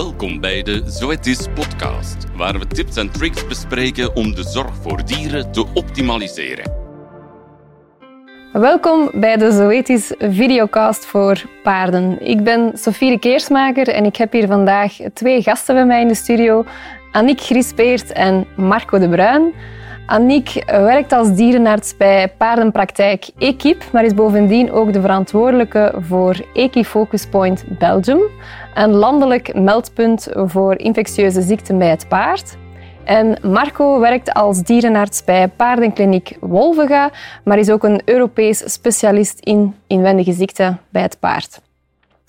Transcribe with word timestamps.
Welkom 0.00 0.40
bij 0.40 0.62
de 0.62 0.82
Zoetis 0.86 1.46
podcast, 1.54 2.16
waar 2.36 2.58
we 2.58 2.66
tips 2.66 2.96
en 2.96 3.10
tricks 3.10 3.46
bespreken 3.46 4.16
om 4.16 4.34
de 4.34 4.42
zorg 4.42 4.74
voor 4.80 5.04
dieren 5.04 5.52
te 5.52 5.66
optimaliseren. 5.74 6.72
Welkom 8.52 9.10
bij 9.14 9.36
de 9.36 9.52
Zoetis 9.52 10.14
videocast 10.18 11.06
voor 11.06 11.42
paarden. 11.62 12.26
Ik 12.26 12.44
ben 12.44 12.72
Sofie 12.74 13.18
Keersmaker 13.18 13.88
en 13.88 14.04
ik 14.04 14.16
heb 14.16 14.32
hier 14.32 14.46
vandaag 14.46 14.96
twee 15.14 15.42
gasten 15.42 15.74
bij 15.74 15.86
mij 15.86 16.00
in 16.00 16.08
de 16.08 16.14
studio. 16.14 16.64
Annick 17.12 17.40
Grispeert 17.40 18.12
en 18.12 18.46
Marco 18.56 18.98
de 18.98 19.08
Bruin. 19.08 19.52
Annick 20.10 20.64
werkt 20.66 21.12
als 21.12 21.34
dierenarts 21.34 21.96
bij 21.96 22.28
paardenpraktijk 22.36 23.28
Equip, 23.38 23.84
maar 23.92 24.04
is 24.04 24.14
bovendien 24.14 24.72
ook 24.72 24.92
de 24.92 25.00
verantwoordelijke 25.00 25.94
voor 26.00 26.44
Equifocus 26.54 27.26
Point 27.26 27.64
Belgium, 27.78 28.20
een 28.74 28.90
landelijk 28.90 29.54
meldpunt 29.54 30.28
voor 30.32 30.78
infectieuze 30.78 31.42
ziekten 31.42 31.78
bij 31.78 31.88
het 31.88 32.08
paard. 32.08 32.56
En 33.04 33.38
Marco 33.42 33.98
werkt 34.00 34.32
als 34.32 34.62
dierenarts 34.62 35.24
bij 35.24 35.48
paardenkliniek 35.48 36.36
Wolvega, 36.40 37.10
maar 37.44 37.58
is 37.58 37.70
ook 37.70 37.84
een 37.84 38.02
Europees 38.04 38.72
specialist 38.72 39.40
in 39.40 39.74
inwendige 39.86 40.32
ziekten 40.32 40.80
bij 40.88 41.02
het 41.02 41.18
paard. 41.20 41.60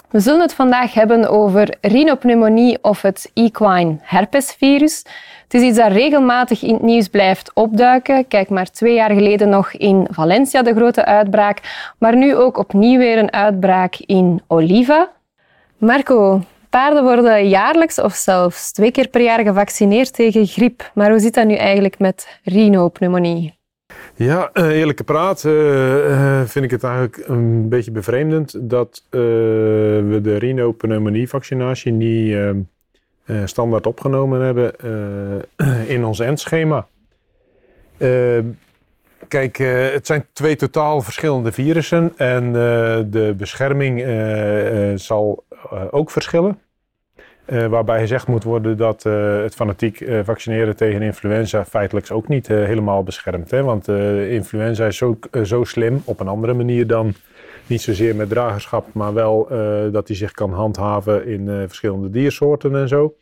We 0.10 0.20
zullen 0.20 0.42
het 0.42 0.54
vandaag 0.54 0.94
hebben 0.94 1.30
over 1.30 1.76
rhinopneumonie 1.82 2.78
of 2.82 3.02
het 3.02 3.32
equine 3.34 3.98
herpesvirus. 4.02 5.06
Het 5.52 5.62
is 5.62 5.68
iets 5.68 5.78
dat 5.78 5.92
regelmatig 5.92 6.64
in 6.64 6.74
het 6.74 6.82
nieuws 6.82 7.08
blijft 7.08 7.52
opduiken. 7.54 8.28
Kijk 8.28 8.50
maar 8.50 8.72
twee 8.72 8.94
jaar 8.94 9.12
geleden 9.12 9.50
nog 9.50 9.74
in 9.74 10.08
Valencia 10.12 10.62
de 10.62 10.74
grote 10.74 11.06
uitbraak, 11.06 11.60
maar 11.98 12.18
nu 12.18 12.36
ook 12.36 12.58
opnieuw 12.58 12.98
weer 12.98 13.18
een 13.18 13.34
uitbraak 13.34 13.96
in 13.96 14.42
Oliva. 14.48 15.12
Marco, 15.78 16.42
paarden 16.70 17.04
worden 17.04 17.50
jaarlijks 17.50 18.00
of 18.00 18.14
zelfs 18.14 18.72
twee 18.72 18.92
keer 18.92 19.08
per 19.08 19.22
jaar 19.22 19.44
gevaccineerd 19.44 20.14
tegen 20.14 20.48
griep. 20.48 20.92
Maar 20.94 21.10
hoe 21.10 21.20
zit 21.20 21.34
dat 21.34 21.46
nu 21.48 21.56
eigenlijk 21.56 22.00
met 22.00 22.40
rhinopneumonie? 22.44 23.60
Ja, 24.16 24.50
uh, 24.54 24.70
eerlijke 24.70 25.04
praat 25.04 25.44
uh, 25.44 26.42
vind 26.46 26.66
ik 26.66 26.72
het 26.72 26.84
eigenlijk 26.84 27.24
een 27.28 27.70
beetje 27.70 27.92
bevreemdend 27.92 28.70
dat 28.70 29.04
we 29.10 30.20
de 30.22 30.38
rhinopneumonie-vaccinatie 30.38 31.92
niet 31.92 32.36
standaard 33.46 33.88
opgenomen 33.88 34.42
hebben 34.42 34.74
in 35.96 36.06
ons 36.06 36.20
endschema. 36.20 36.88
kijk, 39.28 39.58
het 39.94 40.06
zijn 40.06 40.26
twee 40.34 40.56
totaal 40.56 41.02
verschillende 41.02 41.52
virussen 41.52 42.14
en 42.18 42.54
de 43.12 43.34
bescherming 43.38 44.04
zal 45.00 45.44
ook 45.92 46.12
verschillen. 46.12 46.60
Waarbij 47.46 48.00
gezegd 48.00 48.28
moet 48.28 48.44
worden 48.44 48.78
dat 48.78 49.04
het 49.44 49.56
fanatiek 49.56 50.06
vaccineren 50.24 50.76
tegen 50.76 51.02
influenza 51.02 51.66
feitelijk 51.66 52.12
ook 52.12 52.28
niet 52.28 52.48
helemaal 52.48 53.04
beschermt. 53.04 53.52
Hè? 53.52 53.64
Want 53.64 53.88
influenza 54.30 54.86
is 54.86 54.98
zo, 54.98 55.20
zo 55.44 55.64
slim 55.64 56.02
op 56.06 56.20
een 56.20 56.28
andere 56.28 56.54
manier 56.54 56.88
dan 56.88 57.14
niet 57.72 57.82
zozeer 57.82 58.16
met 58.16 58.30
dragerschap, 58.30 58.94
maar 58.94 59.14
wel 59.14 59.48
dat 59.92 60.08
hij 60.08 60.18
zich 60.18 60.32
kan 60.32 60.54
handhaven 60.54 61.26
in 61.28 61.48
verschillende 61.68 62.10
diersoorten 62.10 62.76
en 62.76 62.88
zo. 62.88 63.16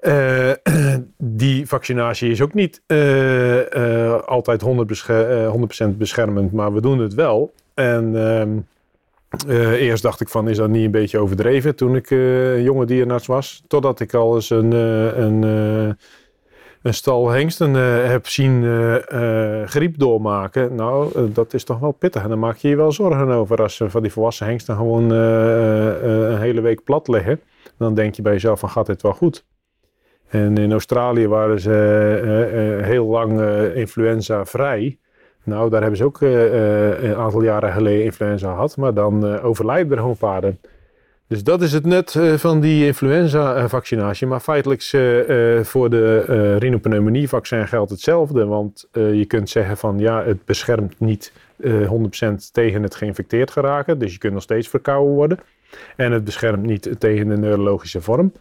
die 1.16 1.66
vaccinatie 1.66 2.30
is 2.30 2.40
ook 2.40 2.54
niet 2.54 2.82
altijd 4.26 4.64
100%, 4.64 5.96
beschermend, 5.96 6.52
maar 6.52 6.72
we 6.72 6.80
doen 6.80 6.98
het 6.98 7.14
wel. 7.14 7.52
En 7.74 8.16
ehm, 8.16 8.58
eerst 9.72 10.02
dacht 10.02 10.20
ik 10.20 10.28
van, 10.28 10.48
is 10.48 10.56
dat 10.56 10.68
niet 10.68 10.84
een 10.84 10.90
beetje 10.90 11.18
overdreven 11.18 11.76
toen 11.76 11.96
ik 11.96 12.08
jonge 12.64 12.84
dierenarts 12.86 13.26
was. 13.26 13.62
Totdat 13.66 14.00
ik 14.00 14.14
al 14.14 14.34
eens 14.34 14.50
een, 14.50 14.72
een, 14.72 15.42
een 16.82 16.94
stal 16.94 17.28
hengsten 17.28 17.74
heb 18.10 18.26
zien 18.26 18.64
griep 19.66 19.98
doormaken. 19.98 20.74
Nou, 20.74 21.30
dat 21.32 21.54
is 21.54 21.64
toch 21.64 21.78
wel 21.78 21.92
pittig. 21.92 22.22
En 22.22 22.28
dan 22.28 22.38
maak 22.38 22.56
je 22.56 22.68
je 22.68 22.76
wel 22.76 22.92
zorgen 22.92 23.28
over 23.28 23.62
als 23.62 23.82
van 23.86 24.02
die 24.02 24.12
volwassen 24.12 24.46
hengsten 24.46 24.76
gewoon 24.76 25.10
een 25.10 26.38
hele 26.38 26.60
week 26.60 26.84
plat 26.84 27.08
liggen. 27.08 27.40
Dan 27.78 27.94
denk 27.94 28.14
je 28.14 28.22
bij 28.22 28.32
jezelf 28.32 28.60
van, 28.60 28.68
gaat 28.68 28.86
dit 28.86 29.02
wel 29.02 29.12
goed? 29.12 29.46
En 30.28 30.56
in 30.56 30.72
Australië 30.72 31.28
waren 31.28 31.60
ze 31.60 32.80
heel 32.82 33.06
lang 33.06 33.40
influenza 33.74 34.44
vrij. 34.44 34.98
Nou, 35.44 35.70
daar 35.70 35.80
hebben 35.80 35.98
ze 35.98 36.04
ook 36.04 36.20
een 36.20 37.14
aantal 37.14 37.42
jaren 37.42 37.72
geleden 37.72 38.04
influenza 38.04 38.52
gehad, 38.52 38.76
maar 38.76 38.94
dan 38.94 39.40
overlijden 39.40 39.92
er 39.92 39.98
gewoon 39.98 40.16
paarden. 40.16 40.60
Dus 41.30 41.44
dat 41.44 41.62
is 41.62 41.72
het 41.72 41.86
nut 41.86 42.16
van 42.36 42.60
die 42.60 42.86
influenza-vaccinatie. 42.86 44.26
Maar 44.26 44.40
feitelijk 44.40 44.82
voor 45.66 45.90
de 45.90 46.56
rhinopneumonie-vaccin 46.58 47.68
geldt 47.68 47.90
hetzelfde. 47.90 48.46
Want 48.46 48.88
je 48.92 49.24
kunt 49.26 49.50
zeggen 49.50 49.76
van 49.76 49.98
ja, 49.98 50.24
het 50.24 50.44
beschermt 50.44 51.00
niet 51.00 51.32
100% 51.62 51.66
tegen 52.52 52.82
het 52.82 52.94
geïnfecteerd 52.94 53.50
geraken. 53.50 53.98
Dus 53.98 54.12
je 54.12 54.18
kunt 54.18 54.32
nog 54.32 54.42
steeds 54.42 54.68
verkouden 54.68 55.14
worden. 55.14 55.38
En 55.96 56.12
het 56.12 56.24
beschermt 56.24 56.62
niet 56.62 56.90
tegen 56.98 57.28
de 57.28 57.36
neurologische 57.36 58.00
vorm. 58.00 58.32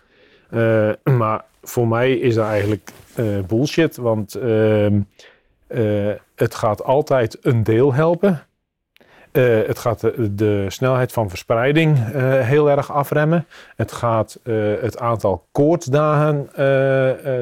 maar 1.19 1.45
voor 1.63 1.87
mij 1.87 2.13
is 2.13 2.35
dat 2.35 2.45
eigenlijk 2.45 2.91
bullshit. 3.47 3.95
Want 3.97 4.35
ehm, 4.35 5.01
het 6.35 6.55
gaat 6.55 6.83
altijd 6.83 7.37
een 7.41 7.63
deel 7.63 7.93
helpen. 7.93 8.43
Uh, 9.39 9.67
het 9.67 9.79
gaat 9.79 9.99
de, 9.99 10.35
de, 10.35 10.65
snelheid 10.67 11.11
van 11.11 11.29
verspreiding 11.29 11.97
uh, 11.97 12.39
heel 12.39 12.69
erg 12.69 12.91
afremmen. 12.91 13.45
Het 13.75 13.91
gaat 13.91 14.39
het 14.81 14.99
aantal 14.99 15.47
koortsdagen, 15.51 16.49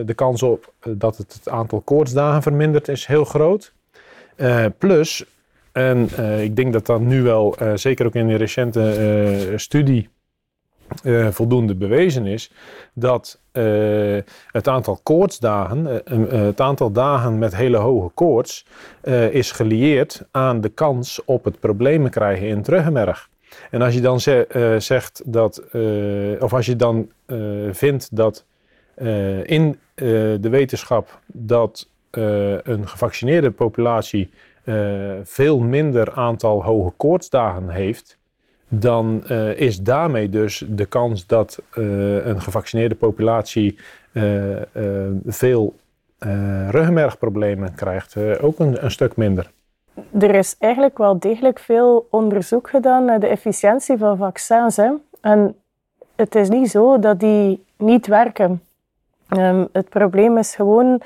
de 0.06 0.14
kans 0.16 0.44
op 0.44 0.74
dat 0.88 1.18
het, 1.18 1.34
het 1.34 1.50
aantal 1.50 1.82
koortsdagen 1.82 2.42
vermindert, 2.42 2.88
is 2.88 3.06
heel 3.06 3.26
groot. 3.26 3.74
plus, 4.78 5.26
en 5.72 6.10
ik 6.42 6.56
denk 6.56 6.74
dat 6.74 6.86
dat 6.86 7.00
nu 7.00 7.22
wel, 7.22 7.56
zeker 7.76 8.06
ook 8.06 8.16
in 8.16 8.30
een 8.30 8.38
recente 8.38 9.54
studie, 9.56 10.10
uh, 11.04 11.28
voldoende 11.32 11.76
bewezen 11.76 12.26
is 12.26 12.52
dat 12.94 13.40
uh, 13.54 14.18
het 14.52 14.68
aantal 14.68 15.00
koortsdagen, 15.04 16.02
uh, 16.12 16.30
het 16.32 16.62
aantal 16.62 16.92
dagen 16.92 17.38
met 17.38 17.56
hele 17.56 17.78
hoge 17.78 18.10
koorts, 18.10 18.66
is 19.32 19.52
gelieerd 19.52 20.28
aan 20.32 20.62
de 20.62 20.70
kans 20.70 21.26
op 21.26 21.44
het 21.44 21.60
problemen 21.60 22.12
krijgen 22.12 22.48
in 22.48 22.58
het 22.58 22.68
ruggenmerg. 22.68 23.30
En 23.72 23.82
als 23.82 23.94
je 23.94 24.02
dan 24.02 24.20
ze 24.20 24.76
zegt 24.80 25.22
dat, 25.26 25.64
of 26.40 26.54
als 26.54 26.66
je 26.66 26.76
dan 26.76 27.10
vindt 27.72 28.16
dat 28.16 28.46
in 29.44 29.80
de 29.96 30.50
wetenschap 30.50 31.20
dat 31.28 31.90
een 32.12 32.88
gevaccineerde 32.88 33.52
populatie 33.52 34.30
veel 35.24 35.60
minder 35.60 36.12
aantal 36.14 36.64
hoge 36.64 36.94
koortsdagen 36.98 37.70
heeft, 37.70 38.18
dan 38.68 39.24
uh, 39.32 39.60
is 39.60 39.82
daarmee 39.82 40.30
dus 40.30 40.64
de 40.68 40.86
kans 40.86 41.26
dat 41.26 41.62
uh, 41.76 42.26
een 42.26 42.42
gevaccineerde 42.42 42.96
populatie 42.96 43.78
uh, 44.14 44.56
veel 45.26 45.76
ruggenmergproblemen 46.70 47.76
krijgt 47.76 48.40
ook 48.42 48.60
een, 48.60 48.84
een, 48.84 48.92
stuk 48.92 49.16
minder. 49.16 49.52
Er 50.20 50.36
is 50.36 50.56
eigenlijk 50.60 50.98
wel 50.98 51.20
degelijk 51.20 51.60
veel 51.60 52.08
onderzoek 52.10 52.70
gedaan 52.70 53.06
naar 53.06 53.20
de 53.20 53.28
efficiëntie 53.28 53.98
van 53.98 54.18
vaccins. 54.18 54.76
Hè? 54.76 54.92
En 55.22 55.56
het 56.16 56.36
is 56.36 56.50
niet 56.50 56.70
zo 56.70 57.00
dat 57.00 57.20
die 57.20 57.64
niet 57.78 58.08
werken. 58.08 58.62
Um, 59.30 59.68
het 59.72 59.90
probleem 59.90 60.38
is 60.38 60.56
gewoon 60.56 61.02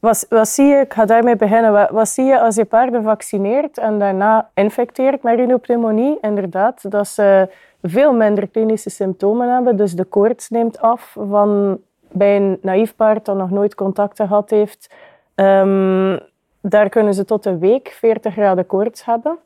wat, 0.00 0.26
wat, 0.28 0.48
zie 0.48 0.66
je, 0.66 0.76
ik 0.80 0.92
ga 0.92 1.04
daarmee 1.04 1.36
beginnen, 1.36 1.92
wat, 1.92 2.08
zie 2.08 2.24
je 2.24 2.40
als 2.40 2.54
je 2.54 2.64
paarden 2.64 3.02
vaccineert 3.02 3.78
en 3.78 3.98
daarna 3.98 4.50
infecteert 4.54 5.22
met 5.22 5.36
rhinopneumonie? 5.36 6.18
Inderdaad, 6.20 6.90
dat 6.90 7.08
ze 7.08 7.48
veel 7.82 8.12
minder 8.12 8.48
klinische 8.48 8.90
symptomen 8.90 9.52
hebben. 9.52 9.76
Dus 9.76 9.92
de 9.92 10.04
koorts 10.04 10.48
neemt 10.48 10.80
af 10.80 11.16
van 11.28 11.80
bij 12.10 12.36
een 12.36 12.58
naïef 12.62 12.96
paard 12.96 13.24
dat 13.24 13.36
nog 13.36 13.50
nooit 13.50 13.74
contact 13.74 14.16
gehad 14.16 14.50
heeft. 14.50 14.94
Um, 15.34 16.18
daar 16.60 16.88
kunnen 16.88 17.14
ze 17.14 17.24
tot 17.24 17.46
een 17.46 17.58
week 17.58 17.88
40 17.88 18.32
graden 18.32 18.66
koorts 18.66 19.04
hebben. 19.04 19.38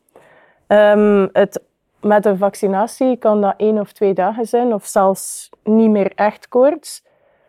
Um, 0.67 1.29
het, 1.33 1.61
met 2.01 2.25
een 2.25 2.37
vaccinatie 2.37 3.17
kan 3.17 3.41
dat 3.41 3.53
één 3.57 3.79
of 3.79 3.91
twee 3.91 4.13
dagen 4.13 4.47
zijn, 4.47 4.73
of 4.73 4.85
zelfs 4.85 5.49
niet 5.63 5.89
meer 5.89 6.11
echt 6.15 6.47
koorts. 6.47 7.03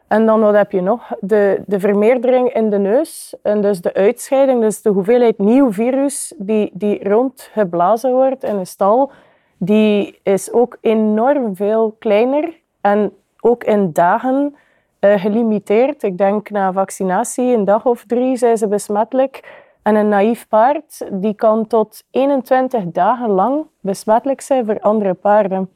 En 0.09 0.27
dan 0.27 0.41
wat 0.41 0.55
heb 0.55 0.73
je 0.73 0.81
nog? 0.81 1.13
De, 1.21 1.63
de 1.67 1.81
vermeerdering 1.81 2.53
in 2.53 2.71
de 2.71 2.79
neus 2.79 3.35
en 3.43 3.61
dus 3.61 3.81
de 3.81 3.95
uitscheiding, 3.95 4.61
dus 4.61 4.83
de 4.83 4.91
hoeveelheid 4.91 5.39
nieuw 5.39 5.73
virus 5.73 6.35
die, 6.37 6.71
die 6.73 7.09
rondgeblazen 7.09 8.13
wordt 8.13 8.45
in 8.45 8.57
een 8.57 8.67
stal, 8.67 9.11
die 9.57 10.19
is 10.23 10.53
ook 10.53 10.79
enorm 10.81 11.57
veel 11.57 11.97
kleiner 11.99 12.61
en 12.81 13.13
ook 13.41 13.65
in 13.65 13.93
dagen 13.93 14.55
uh, 15.01 15.21
gelimiteerd. 15.21 16.03
Ik 16.03 16.19
denk 16.19 16.51
na 16.51 16.73
vaccinatie, 16.73 17.55
een 17.55 17.65
dag 17.65 17.85
of 17.85 18.05
drie 18.07 18.37
zijn 18.37 18.59
ze 18.59 18.69
besmettelijk. 18.69 19.63
En 19.83 19.95
een 19.95 20.09
naïef 20.09 20.49
paard 20.49 21.07
die 21.13 21.35
kan 21.35 21.67
tot 21.67 22.05
21 22.11 22.85
dagen 22.85 23.29
lang 23.29 23.67
besmettelijk 23.81 24.41
zijn 24.41 24.65
voor 24.65 24.81
andere 24.81 25.15
paarden. 25.15 25.71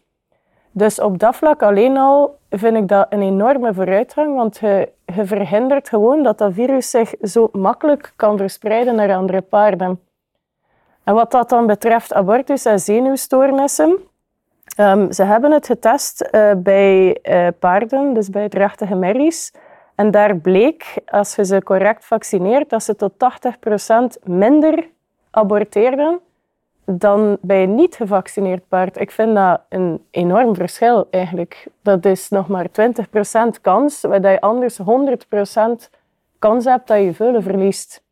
Dus 0.70 1.00
op 1.00 1.18
dat 1.18 1.36
vlak 1.36 1.62
alleen 1.62 1.96
al 1.96 2.37
vind 2.50 2.76
ik 2.76 2.88
dat 2.88 3.06
een 3.10 3.22
enorme 3.22 3.74
vooruitgang, 3.74 4.34
want 4.34 4.58
je, 4.58 4.92
verhindert 5.06 5.88
gewoon 5.88 6.22
dat 6.22 6.38
dat 6.38 6.52
virus 6.52 6.90
zich 6.90 7.14
zo 7.20 7.48
makkelijk 7.52 8.12
kan 8.16 8.36
verspreiden 8.36 8.94
naar 8.94 9.16
andere 9.16 9.40
paarden. 9.40 10.00
En 11.04 11.14
wat 11.14 11.30
dat 11.30 11.48
dan 11.48 11.66
betreft 11.66 12.12
abortus 12.14 12.64
en 12.64 12.80
zenuwstoornissen, 12.80 13.98
um, 14.80 15.12
ze 15.12 15.22
hebben 15.22 15.50
het 15.50 15.66
getest 15.66 16.28
uh, 16.30 16.50
bij 16.56 17.18
uh, 17.22 17.48
paarden, 17.58 18.14
dus 18.14 18.30
bij 18.30 18.48
drachtige 18.48 18.94
merries. 18.94 19.52
En 19.94 20.10
daar 20.10 20.36
bleek, 20.36 20.94
als 21.06 21.34
je 21.34 21.44
ze 21.44 21.62
correct 21.62 22.04
vaccineert, 22.04 22.70
dat 22.70 22.82
ze 22.82 22.96
tot 22.96 23.12
80% 23.12 24.22
minder 24.22 24.88
aborteerden 25.30 26.20
dan 26.90 27.38
bij 27.40 27.62
een 27.62 27.74
niet 27.74 27.94
gevaccineerd 27.94 28.68
paard. 28.68 29.00
Ik 29.00 29.10
vind 29.10 29.34
dat 29.34 29.60
een 29.68 30.04
enorm 30.10 30.54
verschil 30.54 31.06
eigenlijk. 31.10 31.66
Dat 31.82 32.04
is 32.04 32.28
nog 32.28 32.48
maar 32.48 32.66
20% 32.66 33.60
kans, 33.60 34.00
waar 34.00 34.30
je 34.30 34.40
anders 34.40 34.78
100% 34.80 34.84
kans 36.38 36.64
hebt 36.64 36.88
dat 36.88 36.98
je 36.98 37.14
vullen 37.14 37.42
verliest. 37.42 38.02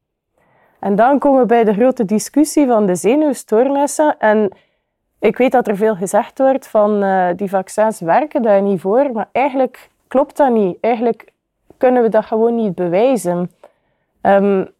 En 0.79 0.95
dan 0.95 1.19
komen 1.19 1.41
we 1.41 1.47
bij 1.47 1.65
de 1.65 1.73
grote 1.73 2.05
discussie 2.05 2.67
van 2.67 2.87
de 2.87 2.95
zenuwstoornissen. 2.95 4.19
En 4.19 4.51
ik 5.19 5.37
weet 5.37 5.53
dat 5.53 5.69
er 5.69 5.77
veel 5.77 5.97
gezegd 5.97 6.39
wordt 6.39 6.69
van 6.69 7.05
uh, 7.05 7.29
die 7.37 7.51
vaccins 7.51 8.01
werken 8.01 8.43
daar 8.43 8.63
niet 8.63 8.81
voor, 8.81 9.13
maar 9.13 9.29
eigenlijk 9.33 9.91
klopt 10.09 10.37
dat 10.37 10.53
niet. 10.53 10.79
Eigenlijk 10.81 11.33
kunnen 11.77 12.03
we 12.03 12.09
dat 12.09 12.25
gewoon 12.25 12.55
niet 12.55 12.75
bewijzen. 12.75 13.51
Um, 14.23 14.75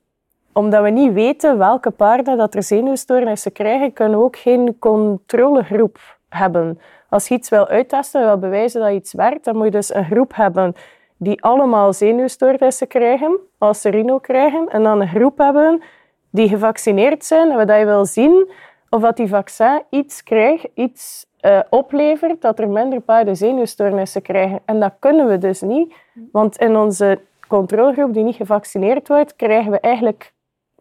omdat 0.57 0.83
we 0.83 0.91
niet 0.91 1.13
weten 1.13 1.59
welke 1.59 1.91
paarden 1.91 2.37
dat 2.37 2.55
er 2.55 2.63
zenuwstoornissen 2.63 3.53
krijgen, 3.53 3.93
kunnen 3.93 4.19
we 4.19 4.25
ook 4.25 4.37
geen 4.37 4.77
controlegroep 4.79 5.99
hebben. 6.29 6.81
Als 7.09 7.29
je 7.29 7.35
iets 7.35 7.49
wil 7.49 7.67
uittesten, 7.69 8.25
wil 8.25 8.39
bewijzen 8.39 8.81
dat 8.81 8.93
iets 8.93 9.13
werkt, 9.13 9.45
dan 9.45 9.57
moet 9.57 9.65
je 9.65 9.71
dus 9.71 9.95
een 9.95 10.05
groep 10.05 10.35
hebben 10.35 10.75
die 11.17 11.43
allemaal 11.43 11.93
zenuwstoornissen 11.93 12.87
krijgen, 12.87 13.39
als 13.59 13.81
ze 13.81 13.89
rino 13.89 14.19
krijgen, 14.19 14.69
en 14.69 14.83
dan 14.83 15.01
een 15.01 15.09
groep 15.09 15.39
hebben 15.39 15.83
die 16.31 16.49
gevaccineerd 16.49 17.25
zijn, 17.25 17.51
en 17.51 17.67
dat 17.67 17.79
je 17.79 17.85
wil 17.85 18.05
zien 18.05 18.51
of 18.91 19.01
dat 19.01 19.17
die 19.17 19.29
vaccin 19.29 19.83
iets 19.91 20.23
krijgt, 20.23 20.69
iets 20.75 21.27
uh, 21.41 21.61
oplevert, 21.71 22.43
dat 22.43 22.59
er 22.59 22.69
minder 22.69 23.01
paarden 23.01 23.37
zenuwstoornissen 23.37 24.23
krijgen. 24.23 24.61
En 24.65 24.81
dat 24.81 24.93
kunnen 24.99 25.29
we 25.29 25.39
dus 25.39 25.61
niet, 25.61 25.95
want 26.33 26.57
in 26.57 26.77
onze 26.77 27.21
controlegroep 27.49 28.15
die 28.15 28.25
niet 28.25 28.37
gevaccineerd 28.37 29.09
wordt, 29.09 29.37
krijgen 29.37 29.71
we 29.71 29.81
eigenlijk 29.81 30.35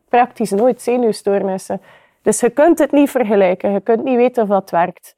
praktisch 0.09 0.51
nooit 0.51 0.81
zenuwstoornissen. 0.81 1.81
Dus 2.21 2.39
je 2.39 2.49
kunt 2.49 2.79
het 2.79 2.91
niet 2.91 3.09
vergelijken. 3.09 3.71
Je 3.71 3.79
kunt 3.79 4.03
niet 4.03 4.15
weten 4.15 4.43
of 4.43 4.49
dat 4.49 4.69
werkt. 4.69 5.15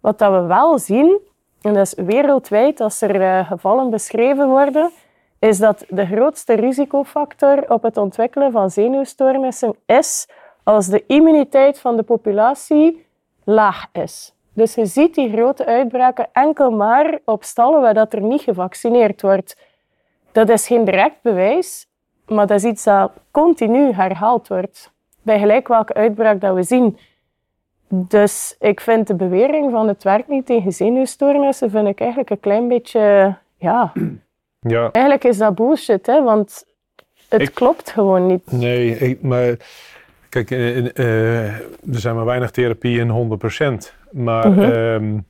Wat 0.00 0.18
dat 0.18 0.32
we 0.32 0.40
wel 0.40 0.78
zien, 0.78 1.20
en 1.60 1.74
dat 1.74 1.86
is 1.86 1.94
wereldwijd 2.04 2.80
als 2.80 3.00
er 3.00 3.20
uh, 3.20 3.46
gevallen 3.46 3.90
beschreven 3.90 4.48
worden, 4.48 4.90
is 5.38 5.58
dat 5.58 5.84
de 5.88 6.06
grootste 6.06 6.54
risicofactor 6.54 7.70
op 7.70 7.82
het 7.82 7.96
ontwikkelen 7.96 8.52
van 8.52 8.70
zenuwstoornissen 8.70 9.76
is 9.86 10.28
als 10.62 10.86
de 10.86 11.04
immuniteit 11.06 11.78
van 11.78 11.96
de 11.96 12.02
populatie 12.02 13.06
laag 13.44 13.86
is. 13.92 14.34
Dus 14.52 14.74
je 14.74 14.86
ziet 14.86 15.14
die 15.14 15.32
grote 15.32 15.66
uitbraken 15.66 16.28
enkel 16.32 16.70
maar 16.70 17.18
op 17.24 17.44
stallen 17.44 17.80
waar 17.80 17.94
dat 17.94 18.12
er 18.12 18.20
niet 18.20 18.40
gevaccineerd 18.40 19.22
wordt. 19.22 19.56
Dat 20.32 20.48
is 20.48 20.66
geen 20.66 20.84
direct 20.84 21.22
bewijs, 21.22 21.86
maar 22.28 22.46
dat 22.46 22.58
is 22.58 22.64
iets 22.64 22.84
dat 22.84 23.12
continu 23.30 23.92
herhaald 23.92 24.48
wordt. 24.48 24.92
Bij 25.22 25.38
gelijk 25.38 25.68
welke 25.68 25.94
uitbraak 25.94 26.40
dat 26.40 26.54
we 26.54 26.62
zien. 26.62 26.98
Dus 27.88 28.56
ik 28.60 28.80
vind 28.80 29.06
de 29.06 29.14
bewering 29.14 29.70
van 29.70 29.88
het 29.88 30.02
werkt 30.02 30.28
niet 30.28 30.46
tegen 30.46 30.72
zenuwstoornissen, 30.72 31.70
vind 31.70 31.88
ik 31.88 32.00
eigenlijk 32.00 32.30
een 32.30 32.40
klein 32.40 32.68
beetje, 32.68 33.36
ja... 33.56 33.92
ja. 34.60 34.88
Eigenlijk 34.92 35.24
is 35.24 35.38
dat 35.38 35.54
bullshit, 35.54 36.06
hè, 36.06 36.22
want 36.22 36.64
het 37.28 37.50
klopt 37.50 37.90
gewoon 37.90 38.26
niet. 38.26 38.52
Nee, 38.52 38.98
ik, 38.98 39.22
maar 39.22 39.56
kijk, 40.28 40.50
uh, 40.50 40.76
uh, 40.76 41.54
er 41.54 41.70
zijn 42.00 42.14
maar 42.14 42.24
weinig 42.24 42.50
therapieën 42.50 43.38
100%. 43.90 43.94
Maar 44.10 44.50
mm 44.50 44.58
-hmm. 44.58 45.24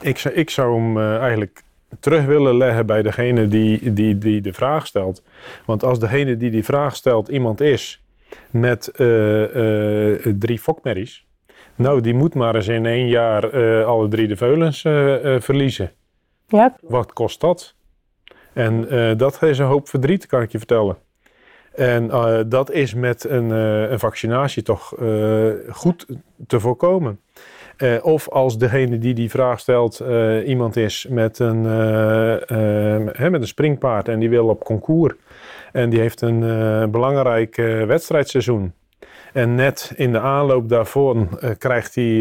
ik, 0.00 0.24
ik 0.24 0.50
zou 0.50 0.80
hem 0.80 0.98
eigenlijk 1.20 1.62
terug 2.00 2.24
willen 2.24 2.56
leggen 2.56 2.86
bij 2.86 3.02
degene 3.02 3.48
die, 3.48 3.92
die, 3.92 4.18
die 4.18 4.40
de 4.40 4.52
vraag 4.52 4.86
stelt. 4.86 5.22
Want 5.66 5.84
als 5.84 5.98
degene 5.98 6.36
die 6.36 6.50
die 6.50 6.64
vraag 6.64 6.96
stelt 6.96 7.28
iemand 7.28 7.60
is 7.60 8.04
met 8.50 8.92
uh, 8.96 9.54
uh, 9.54 10.34
drie 10.38 10.58
fokmerries, 10.58 11.26
nou, 11.74 12.00
die 12.00 12.14
moet 12.14 12.34
maar 12.34 12.54
eens 12.54 12.68
in 12.68 12.86
één 12.86 13.08
jaar 13.08 13.54
uh, 13.54 13.86
alle 13.86 14.08
drie 14.08 14.28
de 14.28 14.36
veulens 14.36 14.80
verliezen. 15.44 15.90
Ja. 16.48 16.76
Wat 16.80 17.12
kost 17.12 17.40
dat? 17.40 17.74
En 18.52 18.86
dat 19.16 19.42
is 19.42 19.58
een 19.58 19.66
hoop 19.66 19.88
verdriet, 19.88 20.26
kan 20.26 20.42
ik 20.42 20.52
je 20.52 20.58
vertellen. 20.58 20.96
En 21.74 22.08
dat 22.48 22.70
is 22.70 22.94
met 22.94 23.24
een, 23.24 23.50
een 23.50 23.98
vaccinatie 23.98 24.62
toch 24.62 24.94
goed 25.68 26.06
te 26.46 26.60
voorkomen. 26.60 27.20
Uh, 27.78 28.04
of 28.04 28.28
als 28.28 28.58
degene 28.58 28.98
die 28.98 29.14
die 29.14 29.30
vraag 29.30 29.60
stelt 29.60 30.00
uh, 30.02 30.48
iemand 30.48 30.76
is 30.76 31.06
met 31.10 31.38
een, 31.38 31.64
uh, 31.64 33.28
met 33.30 33.40
een 33.40 33.46
springpaard 33.46 34.08
en 34.08 34.18
die 34.18 34.28
wil 34.28 34.48
op 34.48 34.64
concours. 34.64 35.14
En 35.72 35.90
die 35.90 36.00
heeft 36.00 36.20
een 36.20 36.40
belangrijk 36.90 37.56
wedstrijdseizoen. 37.86 38.72
En 39.32 39.54
net 39.54 39.92
in 39.96 40.12
de 40.12 40.20
aanloop 40.20 40.68
daarvoor 40.68 41.26
krijgt 41.58 41.94
hij, 41.94 42.20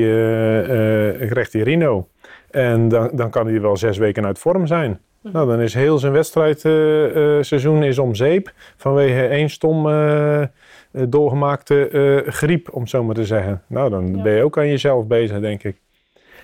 krijgt 1.30 1.53
Rino. 1.53 2.07
En 2.50 2.88
dan, 2.88 3.09
dan 3.13 3.30
kan 3.30 3.48
hij 3.48 3.62
wel 3.62 3.77
zes 3.77 3.98
weken 3.98 4.25
uit 4.25 4.39
vorm 4.39 4.68
zijn. 4.68 5.00
Mhm. 5.21 5.33
Nou, 5.33 5.47
dan 5.47 5.59
is 5.59 5.73
heel 5.73 5.97
zijn 5.97 6.13
wedstrijdseizoen 6.13 7.83
is 7.83 7.97
om 7.97 8.15
zeep 8.15 8.53
vanwege 8.77 9.27
één 9.27 9.50
stom 9.50 9.89
eh, 9.89 10.44
doorgemaakte 10.91 12.23
griep, 12.27 12.73
om 12.73 12.88
zo 12.88 13.03
maar 13.03 13.15
te 13.15 13.25
zeggen. 13.25 13.62
Nou, 13.68 13.89
dan 13.89 14.23
ben 14.23 14.33
je 14.33 14.44
ook 14.44 14.57
aan 14.57 14.68
jezelf 14.68 15.06
bezig, 15.07 15.39
denk 15.39 15.63
ik. 15.63 15.75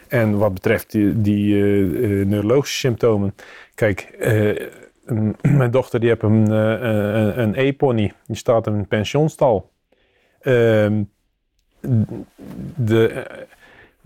En 0.08 0.38
wat 0.38 0.54
betreft 0.54 0.92
die, 0.92 1.22
die 1.22 1.56
uh, 1.56 2.26
neurologische 2.26 2.78
symptomen. 2.78 3.36
Kijk, 3.76 4.16
mijn 5.42 5.72
dochter 5.72 6.00
die 6.00 6.10
heeft 6.10 6.24
een, 6.24 6.52
een, 6.52 7.42
een 7.42 7.56
e-pony. 7.56 8.14
Die 8.26 8.36
staat 8.36 8.68
in 8.68 8.74
een 8.74 8.88
pensionstal. 8.88 9.70
Ehm, 10.40 11.04
de, 12.76 13.26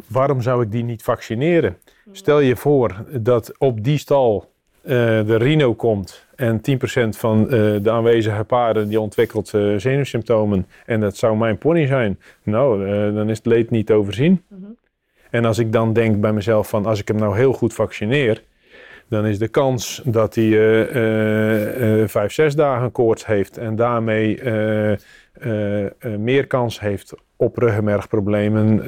waarom 0.08 0.42
zou 0.42 0.64
ik 0.64 0.72
die 0.72 0.84
niet 0.84 1.04
vaccineren? 1.04 1.78
Stel 2.12 2.40
je 2.40 2.56
voor 2.56 3.06
dat 3.20 3.58
op 3.58 3.84
die 3.84 3.98
stal 3.98 4.51
de 4.82 5.36
rhino 5.38 5.74
komt 5.74 6.26
en 6.42 6.62
10% 7.16 7.18
van 7.18 7.42
uh, 7.44 7.50
de 7.82 7.92
aanwezige 7.92 8.44
paarden 8.44 8.88
die 8.88 9.00
ontwikkelt 9.00 9.54
uh, 9.54 9.78
zenuwsymptomen. 9.78 10.68
En 10.86 11.00
dat 11.00 11.18
zou 11.18 11.38
mijn 11.38 11.58
pony 11.58 11.86
zijn. 11.86 12.20
Nou, 12.44 12.86
dan 13.14 13.30
is 13.30 13.38
het 13.38 13.46
leed 13.46 13.70
niet 13.70 13.92
overzien. 13.92 14.44
Mm 14.48 14.64
-hmm. 14.64 14.78
En 15.30 15.46
als 15.46 15.58
ik 15.58 15.72
dan 15.72 15.94
denk 15.94 16.20
bij 16.20 16.34
mezelf 16.34 16.70
van 16.70 16.86
als 16.86 17.00
ik 17.00 17.08
hem 17.08 17.18
nou 17.18 17.36
heel 17.38 17.54
goed 17.54 17.74
vaccineer. 17.74 18.44
Dan 19.08 19.26
is 19.26 19.40
de 19.40 19.48
kans 19.48 20.02
dat 20.06 20.36
hij 20.36 20.50
vijf, 22.08 22.32
zes 22.32 22.56
dagen 22.56 22.92
koorts 22.92 23.26
heeft. 23.26 23.58
En 23.58 23.76
daarmee 23.76 24.40
meer 26.18 26.48
kans 26.48 26.80
heeft 26.80 27.14
op 27.36 27.58
ruggenmergproblemen 27.58 28.84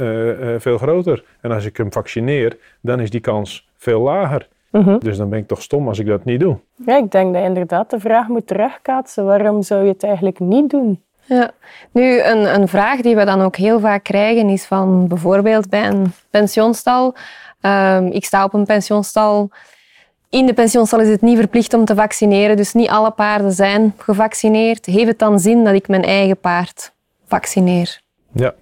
veel 0.61 0.77
groter. 0.77 1.23
En 1.41 1.51
als 1.51 1.65
ik 1.65 1.77
hem 1.77 1.91
vaccineer, 1.91 2.57
dan 2.81 2.99
is 2.99 3.09
die 3.09 3.19
kans 3.19 3.69
veel 3.77 4.01
lager. 4.01 4.47
Mhm. 4.73 4.99
Dus 4.99 5.17
dan 5.17 5.29
ben 5.29 5.39
ik 5.39 5.47
toch 5.47 5.61
stom 5.61 5.87
als 5.87 5.99
ik 5.99 6.05
dat 6.05 6.25
niet 6.25 6.39
doe. 6.39 6.57
Ja, 6.85 6.97
ik 6.97 7.11
denk 7.11 7.33
dat 7.33 7.43
inderdaad 7.43 7.89
de 7.89 7.99
vraag 7.99 8.27
moet 8.27 8.47
terugkaatsen. 8.47 9.25
Waarom 9.25 9.61
zou 9.61 9.83
je 9.83 9.91
het 9.91 10.03
eigenlijk 10.03 10.39
niet 10.39 10.69
doen? 10.69 11.01
Ja, 11.25 11.51
nu 11.91 12.21
een, 12.21 12.55
een 12.55 12.67
vraag 12.67 13.01
die 13.01 13.15
we 13.15 13.25
dan 13.25 13.41
ook 13.41 13.55
heel 13.55 13.79
vaak 13.79 14.03
krijgen 14.03 14.49
is 14.49 14.65
van 14.65 15.07
bijvoorbeeld 15.07 15.69
bij 15.69 15.87
een 15.87 16.13
pensioenstal. 16.29 17.15
Um, 17.61 18.07
ik 18.07 18.25
sta 18.25 18.43
op 18.43 18.53
een 18.53 18.65
pensioenstal. 18.65 19.49
In 20.29 20.45
de 20.45 20.53
pensioenstal 20.53 20.99
is 20.99 21.09
het 21.09 21.21
niet 21.21 21.37
verplicht 21.37 21.73
om 21.73 21.85
te 21.85 21.95
vaccineren, 21.95 22.57
dus 22.57 22.73
niet 22.73 22.89
alle 22.89 23.11
paarden 23.11 23.51
zijn 23.51 23.93
gevaccineerd. 23.97 24.85
Heeft 24.85 25.07
het 25.07 25.19
dan 25.19 25.39
zin 25.39 25.63
dat 25.63 25.73
ik 25.73 25.87
mijn 25.87 26.03
eigen 26.03 26.37
paard 26.37 26.93
vaccineer? 27.27 28.01
Ja, 28.31 28.53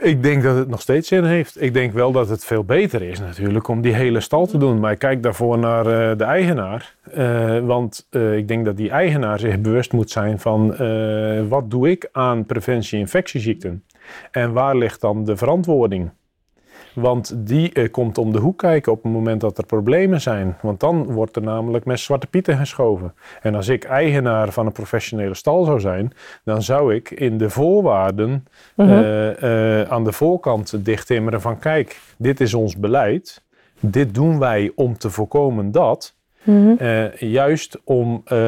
ik 0.00 0.22
denk 0.22 0.42
dat 0.42 0.56
het 0.56 0.68
nog 0.68 0.80
steeds 0.80 1.08
zin 1.08 1.24
heeft. 1.24 1.62
Ik 1.62 1.72
denk 1.72 1.92
wel 1.92 2.12
dat 2.12 2.28
het 2.28 2.44
veel 2.44 2.64
beter 2.64 3.02
is 3.02 3.20
natuurlijk 3.20 3.68
om 3.68 3.80
die 3.80 3.94
hele 3.94 4.20
stal 4.20 4.46
te 4.46 4.58
doen. 4.58 4.80
Maar 4.80 4.92
ik 4.92 4.98
kijk 4.98 5.22
daarvoor 5.22 5.58
naar 5.58 5.86
uh, 5.86 6.18
de 6.18 6.24
eigenaar. 6.24 6.94
Uh, 7.16 7.58
want 7.58 8.06
uh, 8.10 8.36
ik 8.36 8.48
denk 8.48 8.64
dat 8.64 8.76
die 8.76 8.90
eigenaar 8.90 9.38
zich 9.38 9.60
bewust 9.60 9.92
moet 9.92 10.10
zijn 10.10 10.38
van 10.38 10.68
wat 11.48 11.70
doe 11.70 11.90
ik 11.90 12.08
aan 12.12 12.46
preventie 12.46 12.98
infectieziekten? 12.98 13.84
En 14.30 14.52
waar 14.52 14.76
ligt 14.76 15.00
dan 15.00 15.24
de 15.24 15.36
verantwoording? 15.36 16.10
Want 16.94 17.34
die 17.36 17.72
eh, 17.72 17.90
komt 17.90 18.18
om 18.18 18.32
de 18.32 18.38
hoek 18.38 18.58
kijken 18.58 18.92
op 18.92 19.02
het 19.02 19.12
moment 19.12 19.40
dat 19.40 19.58
er 19.58 19.66
problemen 19.66 20.20
zijn. 20.20 20.56
Want 20.62 20.80
dan 20.80 21.04
wordt 21.04 21.36
er 21.36 21.42
namelijk 21.42 21.84
met 21.84 22.00
zwarte 22.00 22.26
pieten 22.26 22.56
geschoven. 22.56 23.14
En 23.42 23.54
als 23.54 23.68
ik 23.68 23.84
eigenaar 23.84 24.52
van 24.52 24.66
een 24.66 24.72
professionele 24.72 25.34
stal 25.34 25.64
zou 25.64 25.80
zijn, 25.80 26.12
dan 26.44 26.62
zou 26.62 26.94
ik 26.94 27.10
in 27.10 27.38
de 27.38 27.50
voorwaarden 27.50 28.46
uh, 28.76 28.86
uh, 28.88 29.82
aan 29.82 30.04
de 30.04 30.12
voorkant 30.12 30.84
dichttimmeren 30.84 31.40
van 31.40 31.58
kijk, 31.58 32.00
dit 32.18 32.40
is 32.40 32.54
ons 32.54 32.76
beleid. 32.76 33.42
dit 33.80 34.14
doen 34.14 34.38
wij 34.38 34.72
om 34.74 34.98
te 34.98 35.10
voorkomen 35.10 35.72
dat. 35.72 36.18
Mhm. 36.42 36.74
Eh, 36.78 37.12
juist 37.16 37.78
om 37.84 38.22
eh, 38.24 38.38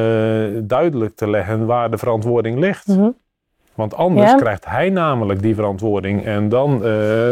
duidelijk 0.63 1.15
te 1.15 1.29
leggen 1.29 1.65
waar 1.65 1.91
de 1.91 1.97
verantwoording 1.97 2.59
ligt. 2.59 2.87
Mhm. 2.87 3.09
Want 3.75 3.95
anders 3.95 4.31
Ja. 4.31 4.37
krijgt 4.37 4.65
hij 4.65 4.89
namelijk 4.89 5.41
die 5.41 5.55
verantwoording. 5.55 6.25
En 6.25 6.49
dan, 6.49 6.83
eh, 6.83 7.29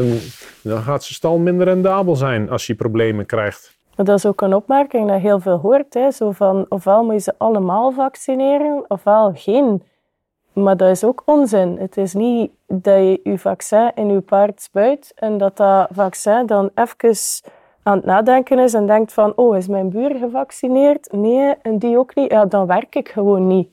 dan 0.63 0.81
gaat 0.81 1.03
zijn 1.03 1.15
stal 1.15 1.37
minder 1.37 1.67
rendabel 1.67 2.15
zijn 2.15 2.49
als 2.49 2.67
hij 2.67 2.75
problemen 2.75 3.25
krijgt. 3.25 3.79
Maar 3.95 4.05
dat 4.05 4.17
is 4.17 4.25
ook 4.25 4.41
een 4.41 4.55
opmerking 4.55 5.07
dat 5.09 5.19
heel 5.19 5.39
veel 5.39 5.57
hoort. 5.57 5.93
Hè? 5.93 6.11
Zo 6.11 6.31
van, 6.31 6.65
ofwel 6.69 7.03
moet 7.03 7.13
je 7.13 7.19
ze 7.19 7.33
allemaal 7.37 7.91
vaccineren, 7.91 8.85
ofwel 8.87 9.31
geen. 9.35 9.83
Maar 10.53 10.77
dat 10.77 10.89
is 10.89 11.03
ook 11.03 11.21
onzin. 11.25 11.77
Het 11.79 11.97
is 11.97 12.13
niet 12.13 12.51
dat 12.67 12.95
je 12.95 13.19
je 13.23 13.37
vaccin 13.39 13.91
in 13.95 14.11
je 14.11 14.21
paard 14.21 14.61
spuit 14.61 15.11
en 15.15 15.37
dat 15.37 15.57
dat 15.57 15.87
vaccin 15.91 16.45
dan 16.45 16.69
even 16.75 17.15
aan 17.83 17.95
het 17.97 18.05
nadenken 18.05 18.59
is 18.59 18.73
en 18.73 18.85
denkt 18.85 19.13
van, 19.13 19.33
oh, 19.35 19.57
is 19.57 19.67
mijn 19.67 19.89
buur 19.89 20.15
gevaccineerd? 20.15 21.11
Nee, 21.11 21.55
en 21.61 21.77
die 21.77 21.97
ook 21.97 22.15
niet. 22.15 22.31
Ja, 22.31 22.45
dan 22.45 22.67
werk 22.67 22.95
ik 22.95 23.09
gewoon 23.09 23.47
niet. 23.47 23.69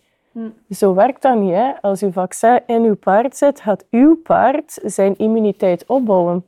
Zo 0.70 0.94
werkt 0.94 1.23
dat 1.23 1.38
niet. 1.38 1.54
Hè? 1.54 1.70
Als 1.80 2.02
uw 2.02 2.12
vaccin 2.12 2.61
in 2.66 2.82
uw 2.82 2.97
paard 2.97 3.37
zit, 3.37 3.61
gaat 3.61 3.85
uw 3.90 4.16
paard 4.23 4.78
zijn 4.85 5.18
immuniteit 5.18 5.87
opbouwen. 5.87 6.44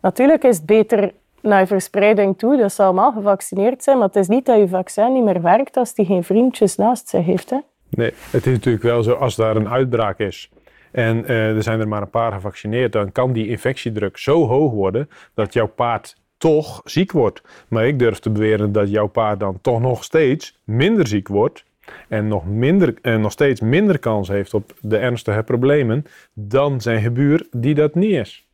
Natuurlijk 0.00 0.44
is 0.44 0.56
het 0.56 0.66
beter 0.66 1.12
naar 1.40 1.66
verspreiding 1.66 2.38
toe, 2.38 2.56
dat 2.56 2.72
ze 2.72 2.82
allemaal 2.82 3.12
gevaccineerd 3.12 3.82
zijn, 3.82 3.98
maar 3.98 4.06
het 4.06 4.16
is 4.16 4.28
niet 4.28 4.46
dat 4.46 4.58
je 4.58 4.68
vaccin 4.68 5.12
niet 5.12 5.24
meer 5.24 5.42
werkt 5.42 5.76
als 5.76 5.94
die 5.94 6.06
geen 6.06 6.24
vriendjes 6.24 6.76
naast 6.76 7.08
zich 7.08 7.24
heeft. 7.24 7.50
Hè? 7.50 7.58
Nee, 7.88 8.12
het 8.30 8.46
is 8.46 8.52
natuurlijk 8.52 8.84
wel 8.84 9.02
zo 9.02 9.12
als 9.12 9.36
daar 9.36 9.56
een 9.56 9.68
uitbraak 9.68 10.18
is. 10.18 10.50
En 10.90 11.24
eh, 11.26 11.56
er 11.56 11.62
zijn 11.62 11.80
er 11.80 11.88
maar 11.88 12.02
een 12.02 12.10
paar 12.10 12.32
gevaccineerd, 12.32 12.92
dan 12.92 13.12
kan 13.12 13.32
die 13.32 13.48
infectiedruk 13.48 14.16
zo 14.16 14.46
hoog 14.46 14.72
worden 14.72 15.08
dat 15.34 15.52
jouw 15.52 15.66
paard 15.66 16.16
toch 16.36 16.80
ziek 16.84 17.12
wordt. 17.12 17.42
Maar 17.68 17.86
ik 17.86 17.98
durf 17.98 18.18
te 18.18 18.30
beweren 18.30 18.72
dat 18.72 18.90
jouw 18.90 19.06
paard 19.06 19.40
dan 19.40 19.58
toch 19.60 19.80
nog 19.80 20.04
steeds 20.04 20.58
minder 20.64 21.06
ziek 21.06 21.28
wordt 21.28 21.64
en 22.08 22.28
nog, 22.28 22.46
minder, 22.46 22.94
en 23.02 23.20
nog 23.20 23.32
steeds 23.32 23.60
minder 23.60 23.98
kans 23.98 24.28
heeft 24.28 24.54
op 24.54 24.72
de 24.80 24.96
ernstige 24.96 25.42
problemen 25.42 26.04
dan 26.32 26.80
zijn 26.80 27.02
gebuur 27.02 27.46
die 27.50 27.74
dat 27.74 27.94
niet 27.94 28.12
is. 28.12 28.46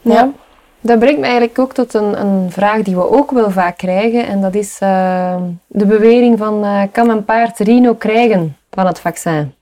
Ja. 0.00 0.32
Dat 0.80 0.98
brengt 0.98 1.18
me 1.18 1.24
eigenlijk 1.24 1.58
ook 1.58 1.72
tot 1.74 1.94
een, 1.94 2.20
een 2.20 2.50
vraag 2.50 2.82
die 2.82 2.94
we 2.94 3.10
ook 3.10 3.30
wel 3.30 3.50
vaak 3.50 3.76
krijgen. 3.76 4.26
En 4.26 4.40
dat 4.40 4.54
is 4.54 4.78
eh, 4.80 5.42
de 5.66 5.86
bewering 5.86 6.38
van, 6.38 6.64
eh, 6.64 6.82
kan 6.92 7.06
mijn 7.06 7.24
paard 7.24 7.58
rhino 7.58 7.94
krijgen 7.94 8.56
van 8.70 8.86
het 8.86 9.00
vaccin? 9.00 9.52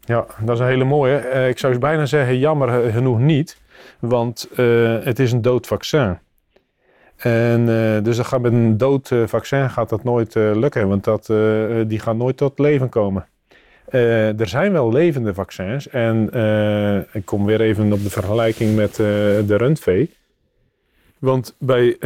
Ja, 0.00 0.26
dat 0.40 0.54
is 0.54 0.60
een 0.60 0.66
hele 0.66 0.84
mooie. 0.84 1.16
Eh, 1.16 1.48
ik 1.48 1.58
zou 1.58 1.78
bijna 1.78 2.06
zeggen, 2.06 2.38
jammer 2.38 2.90
genoeg 2.92 3.18
niet. 3.18 3.56
Want 3.98 4.48
eh, 4.56 4.96
het 5.04 5.18
is 5.18 5.32
een 5.32 5.42
dood 5.42 5.66
vaccin. 5.66 6.18
En 7.18 7.68
eh, 7.68 8.04
dus 8.04 8.30
met 8.30 8.52
een 8.52 8.76
dood 8.76 9.10
eh, 9.10 9.22
vaccin 9.26 9.70
gaat 9.70 9.88
dat 9.88 10.04
nooit 10.04 10.36
eh, 10.36 10.50
lukken. 10.54 10.88
Want 10.88 11.04
dat, 11.04 11.26
die 11.88 11.98
gaan 11.98 12.16
nooit 12.16 12.36
tot 12.36 12.58
leven 12.58 12.88
komen. 12.88 13.26
Er 13.90 14.48
zijn 14.48 14.72
wel 14.72 14.92
levende 14.92 15.34
vaccins. 15.34 15.88
En 15.88 16.30
ik 17.12 17.24
kom 17.24 17.46
weer 17.46 17.60
even 17.60 17.92
op 17.92 18.02
de 18.02 18.10
vergelijking 18.10 18.76
met 18.76 18.94
de 18.96 19.56
rundvee. 19.56 20.10
Want 21.18 21.56
bij 21.58 21.96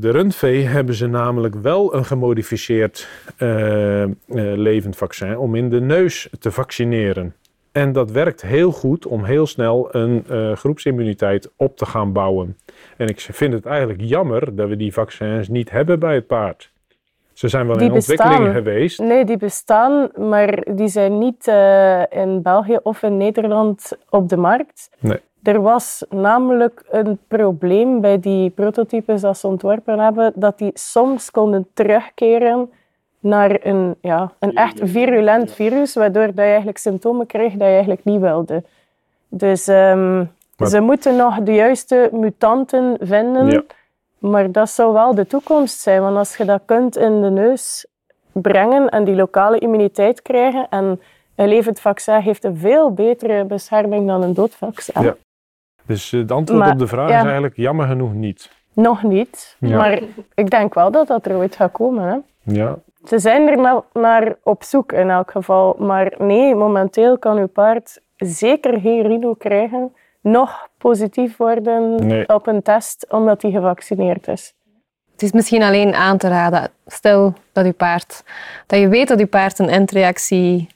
de 0.00 0.10
rundvee 0.10 0.62
hebben 0.62 0.94
ze 0.94 1.06
namelijk 1.06 1.54
wel 1.54 1.94
een 1.94 2.04
gemodificeerd 2.04 3.08
levend 4.56 4.96
vaccin 4.96 5.38
om 5.38 5.54
in 5.54 5.70
de 5.70 5.80
neus 5.80 6.28
te 6.38 6.50
vaccineren. 6.50 7.34
En 7.72 7.92
dat 7.92 8.10
werkt 8.10 8.42
heel 8.42 8.72
goed 8.72 9.06
om 9.06 9.24
heel 9.24 9.46
snel 9.46 9.94
een 9.94 10.24
groepsimmuniteit 10.56 11.50
op 11.56 11.76
te 11.76 11.86
gaan 11.86 12.12
bouwen. 12.12 12.56
En 12.96 13.08
ik 13.08 13.20
vind 13.20 13.52
het 13.52 13.66
eigenlijk 13.66 14.00
jammer 14.02 14.56
dat 14.56 14.68
we 14.68 14.76
die 14.76 14.92
vaccins 14.92 15.48
niet 15.48 15.70
hebben 15.70 15.98
bij 15.98 16.14
het 16.14 16.26
paard. 16.26 16.70
Ze 17.32 17.48
zijn 17.48 17.66
wel 17.66 17.76
Die 17.76 17.86
in 17.86 17.92
ontwikkeling 17.92 18.38
bestaan. 18.38 18.54
geweest. 18.54 18.98
Nee, 18.98 19.24
die 19.24 19.36
bestaan, 19.36 20.10
maar 20.16 20.64
die 20.74 20.88
zijn 20.88 21.18
niet 21.18 21.46
eh, 21.48 22.02
in 22.10 22.42
België 22.42 22.78
of 22.82 23.02
in 23.02 23.16
Nederland 23.16 23.92
op 24.08 24.28
de 24.28 24.36
markt. 24.36 24.90
Nee. 24.98 25.20
Er 25.42 25.60
was 25.62 26.04
namelijk 26.08 26.84
een 26.90 27.18
probleem 27.28 28.00
bij 28.00 28.20
die 28.20 28.50
prototypes 28.50 29.20
dat 29.20 29.38
ze 29.38 29.46
ontworpen 29.46 29.98
hebben, 29.98 30.32
dat 30.34 30.58
die 30.58 30.70
soms 30.74 31.30
konden 31.30 31.66
terugkeren 31.74 32.70
naar 33.20 33.58
een, 33.62 33.94
ja, 34.00 34.32
een 34.38 34.54
echt 34.54 34.80
virulent 34.82 35.52
virus, 35.52 35.94
waardoor 35.94 36.26
dat 36.26 36.34
je 36.36 36.42
eigenlijk 36.42 36.78
symptomen 36.78 37.26
kreeg 37.26 37.52
dat 37.52 37.60
je 37.60 37.64
eigenlijk 37.64 38.04
niet 38.04 38.20
wilde. 38.20 38.62
Dus 39.28 39.68
ehm, 39.68 40.24
Maar- 40.60 40.68
ze 40.68 40.80
moeten 40.80 41.16
nog 41.16 41.38
de 41.42 41.54
juiste 41.54 42.08
mutanten 42.12 42.96
vinden, 43.00 43.50
Ja. 43.50 43.62
maar 44.18 44.52
dat 44.52 44.70
zou 44.70 44.92
wel 44.92 45.14
de 45.14 45.26
toekomst 45.26 45.80
zijn. 45.80 46.02
Want 46.02 46.16
als 46.16 46.36
je 46.36 46.44
dat 46.44 46.62
kunt 46.64 46.96
in 46.96 47.22
de 47.22 47.30
neus 47.30 47.86
brengen 48.32 48.88
en 48.88 49.04
die 49.04 49.14
lokale 49.14 49.58
immuniteit 49.58 50.22
krijgen, 50.22 50.66
en 50.70 51.00
een 51.34 51.48
levend 51.48 51.80
vaccin 51.80 52.14
heeft 52.20 52.44
een 52.44 52.56
veel 52.56 52.92
betere 52.92 53.44
bescherming 53.44 54.06
dan 54.06 54.22
een 54.22 54.34
dood 54.34 54.54
vaccin. 54.54 55.02
Ja. 55.02 55.14
Dus 55.86 56.12
eh, 56.12 56.20
het 56.20 56.32
antwoord 56.32 56.60
Maar, 56.60 56.72
op 56.72 56.78
de 56.78 56.86
vraag 56.86 57.08
ja. 57.10 57.16
is 57.18 57.24
eigenlijk 57.24 57.56
jammer 57.56 57.86
genoeg 57.86 58.12
niet. 58.14 58.50
Nog 58.72 59.02
niet, 59.02 59.56
Ja. 59.60 59.76
maar 59.76 60.00
ik 60.34 60.50
denk 60.50 60.74
wel 60.74 60.90
dat 60.90 61.06
dat 61.06 61.26
er 61.26 61.36
ooit 61.36 61.56
gaat 61.56 61.72
komen. 61.72 62.04
Hè? 62.04 62.16
Ja, 62.54 62.78
Ze 63.04 63.18
zijn 63.18 63.48
er 63.48 63.56
na- 63.60 63.84
naar 63.92 64.36
op 64.42 64.62
zoek 64.62 64.92
in 64.92 65.10
elk 65.10 65.30
geval. 65.30 65.76
Maar 65.78 66.12
nee, 66.18 66.54
momenteel 66.54 67.18
kan 67.18 67.36
uw 67.38 67.46
paard 67.48 68.00
zeker 68.16 68.80
geen 68.80 69.02
rhino 69.02 69.34
krijgen, 69.34 69.94
nog 70.20 70.68
positief 70.78 71.36
worden 71.36 72.06
Nee. 72.06 72.28
op 72.28 72.46
een 72.46 72.62
test 72.62 73.06
omdat 73.08 73.42
hij 73.42 73.50
gevaccineerd 73.50 74.28
is. 74.28 74.54
Het 75.12 75.22
is 75.22 75.32
misschien 75.32 75.62
alleen 75.62 75.94
aan 75.94 76.18
te 76.18 76.28
raden. 76.28 76.70
Stel 76.86 77.32
dat, 77.52 77.64
uw 77.64 77.72
paard, 77.72 78.24
dat 78.66 78.78
je 78.78 78.88
weet 78.88 79.08
dat 79.08 79.18
uw 79.20 79.26
paard 79.28 79.58
een 79.58 79.68
endreactie 79.68 80.68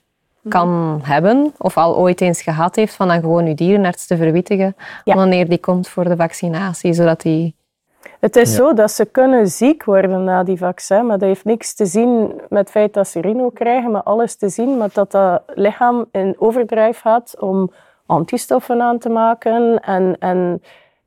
kan 0.49 1.01
hebben, 1.03 1.55
of 1.59 1.77
al 1.77 1.97
ooit 1.97 2.21
eens 2.21 2.43
gehad 2.43 2.77
heeft, 2.77 2.95
van 2.95 3.09
dan 3.09 3.21
gewoon 3.21 3.47
uw 3.47 3.55
dierenarts 3.55 4.07
te 4.07 4.17
verwittigen 4.17 4.77
Ja. 5.05 5.15
wanneer 5.15 5.49
die 5.49 5.59
komt 5.59 5.89
voor 5.89 6.05
de 6.05 6.17
vaccinatie, 6.17 6.93
zodat 6.93 7.21
die... 7.21 7.55
Het 8.21 8.37
is 8.37 8.51
Ja. 8.51 8.57
zo 8.57 8.73
dat 8.75 8.91
ze 8.91 9.05
kunnen 9.05 9.49
ziek 9.49 9.85
worden 9.85 10.25
na 10.25 10.43
die 10.43 10.59
vaccin, 10.59 11.07
maar 11.07 11.19
dat 11.19 11.29
heeft 11.29 11.45
niks 11.45 11.75
te 11.75 11.87
zien 11.87 12.27
met 12.49 12.59
het 12.59 12.71
feit 12.71 12.95
dat 12.95 13.09
ze 13.09 13.21
rhino 13.21 13.49
krijgen, 13.51 13.91
maar 13.91 14.03
alles 14.03 14.37
te 14.37 14.49
zien 14.49 14.79
met 14.79 14.95
dat 14.95 15.11
dat 15.11 15.43
lichaam 15.55 16.05
in 16.13 16.35
overdrijf 16.39 17.01
gaat 17.01 17.35
om 17.41 17.73
antistoffen 18.07 18.83
aan 18.83 18.99
te 18.99 19.09
maken 19.09 19.81
en, 19.81 20.17
en 20.19 20.63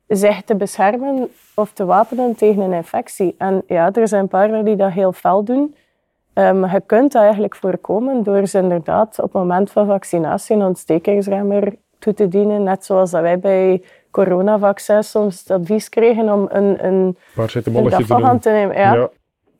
zich 0.06 0.42
te 0.42 0.56
beschermen 0.56 1.30
of 1.54 1.72
te 1.72 1.84
wapenen 1.84 2.34
tegen 2.34 2.62
een 2.62 2.72
infectie. 2.72 3.34
En 3.38 3.62
ja, 3.66 3.92
er 3.92 4.08
zijn 4.08 4.28
paarden 4.28 4.64
die 4.64 4.76
dat 4.76 4.90
heel 4.90 5.12
fel 5.12 5.44
doen. 5.44 5.74
Ehm, 6.32 6.72
je 6.72 6.82
kunt 6.86 7.12
dat 7.12 7.22
eigenlijk 7.22 7.56
voorkomen 7.56 8.22
door 8.22 8.46
ze 8.46 8.58
inderdaad 8.58 9.18
op 9.18 9.24
het 9.24 9.32
moment 9.32 9.70
van 9.70 9.86
vaccinatie 9.86 10.56
een 10.56 10.62
ontstekingsremmer 10.62 11.74
toe 11.98 12.14
te 12.14 12.28
dienen. 12.28 12.62
Net 12.62 12.84
zoals 12.84 13.10
dat 13.10 13.22
wij 13.22 13.38
bij 13.38 13.82
coronavaccins 14.10 15.10
soms 15.10 15.38
het 15.38 15.50
advies 15.50 15.88
kregen 15.88 16.32
om 16.32 16.46
een, 16.50 16.84
een, 16.86 17.16
een 17.32 18.40
te 18.40 18.50
nemen. 18.50 18.76
Ja, 18.76 18.94
ja. 18.94 19.08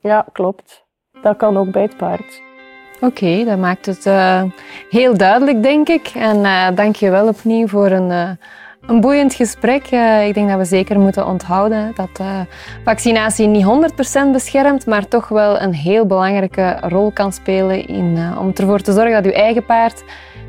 Ja. 0.01 0.27
klopt. 0.33 0.87
Dat 1.23 1.37
kan 1.37 1.57
ook 1.57 1.71
bij 1.71 1.83
het 1.83 1.97
paard. 1.97 2.48
Oké, 3.01 3.45
dat 3.45 3.59
maakt 3.59 3.87
het 3.87 4.07
eh, 4.07 4.43
heel 4.91 5.17
duidelijk, 5.17 5.63
denk 5.63 5.89
ik. 5.89 6.11
En 6.15 6.45
eh 6.45 6.67
dank 6.75 6.97
je 6.97 7.11
wel 7.11 7.29
opnieuw 7.29 7.67
voor 7.67 7.91
een, 7.91 8.11
eh, 8.11 8.31
een 8.87 9.01
boeiend 9.01 9.35
gesprek. 9.35 9.85
Ik 10.27 10.35
denk 10.35 10.49
dat 10.49 10.59
we 10.59 10.65
zeker 10.65 10.99
moeten 11.01 11.27
onthouden 11.27 11.93
dat 11.95 12.27
vaccinatie 12.85 13.47
niet 13.47 13.65
100% 13.65 14.33
beschermt, 14.33 14.87
maar 14.87 15.09
toch 15.09 15.29
wel 15.29 15.61
een 15.61 15.75
heel 15.75 16.07
belangrijke 16.07 16.77
rol 16.81 17.11
kan 17.11 17.33
spelen 17.33 17.87
in, 17.87 18.19
om 18.39 18.51
ervoor 18.55 18.81
te 18.81 18.93
zorgen 18.93 19.13
dat 19.13 19.25
je 19.25 19.41
eigen 19.41 19.65
paard 19.65 20.05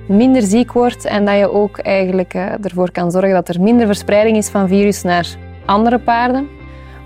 minder 0.07 0.41
ziek 0.41 0.71
wordt 0.71 1.05
en 1.05 1.25
dat 1.25 1.37
je 1.37 1.51
ook 1.51 1.77
eigenlijk 1.77 2.33
ervoor 2.61 2.91
kan 2.91 3.11
zorgen 3.11 3.33
dat 3.33 3.49
er 3.49 3.61
minder 3.61 3.85
verspreiding 3.85 4.37
is 4.37 4.49
van 4.49 4.67
virus 4.67 5.01
naar 5.01 5.27
andere 5.65 5.99
paarden. 5.99 6.58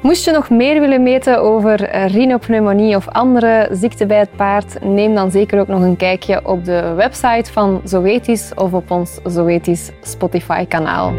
Moest 0.04 0.26
je 0.26 0.32
nog 0.32 0.50
meer 0.50 0.80
willen 0.80 1.04
weten 1.04 1.42
over 1.42 2.06
rhinopneumonie 2.06 2.96
of 2.96 3.08
andere 3.08 3.68
ziekten 3.72 4.08
bij 4.08 4.18
het 4.18 4.36
paard, 4.36 4.84
neem 4.84 5.16
dan 5.16 5.32
zeker 5.32 5.60
ook 5.60 5.68
nog 5.68 5.82
een 5.82 5.96
kijkje 5.96 6.46
op 6.46 6.66
de 6.66 6.94
website 6.96 7.52
van 7.52 7.82
Zoetis 7.84 8.52
of 8.56 8.74
op 8.74 8.92
ons 8.92 9.20
Zoetis 9.24 9.92
Spotify 10.02 10.66
kanaal. 10.66 11.14